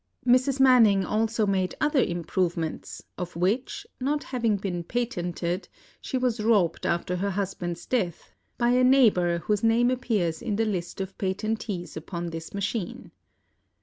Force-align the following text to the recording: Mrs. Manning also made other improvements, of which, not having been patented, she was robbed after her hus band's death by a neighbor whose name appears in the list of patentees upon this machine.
Mrs. 0.25 0.59
Manning 0.59 1.05
also 1.05 1.45
made 1.45 1.75
other 1.79 2.01
improvements, 2.01 3.03
of 3.19 3.35
which, 3.35 3.85
not 3.99 4.23
having 4.23 4.57
been 4.57 4.83
patented, 4.83 5.67
she 6.01 6.17
was 6.17 6.41
robbed 6.41 6.87
after 6.87 7.15
her 7.17 7.29
hus 7.29 7.53
band's 7.53 7.85
death 7.85 8.31
by 8.57 8.69
a 8.69 8.83
neighbor 8.83 9.37
whose 9.45 9.63
name 9.63 9.91
appears 9.91 10.41
in 10.41 10.55
the 10.55 10.65
list 10.65 11.01
of 11.01 11.15
patentees 11.19 11.95
upon 11.95 12.31
this 12.31 12.51
machine. 12.51 13.11